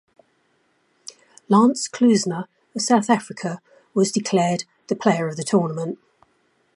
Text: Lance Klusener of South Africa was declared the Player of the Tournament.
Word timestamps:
Lance 1.47 1.87
Klusener 1.87 2.47
of 2.75 2.81
South 2.81 3.07
Africa 3.07 3.61
was 3.93 4.11
declared 4.11 4.63
the 4.87 4.95
Player 4.95 5.27
of 5.27 5.37
the 5.37 5.43
Tournament. 5.43 5.99